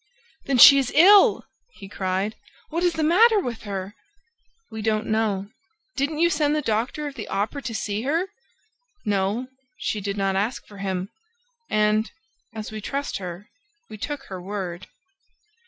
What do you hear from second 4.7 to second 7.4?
"We don't know." "Didn't you send the doctor of the